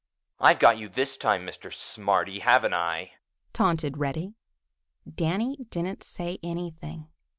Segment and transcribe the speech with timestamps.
[0.39, 1.71] "I've got you this time, Mr.
[1.71, 3.11] Smarty, haven't I?"
[3.53, 4.33] taunted Reddy.
[5.07, 7.09] Danny didn't say anything.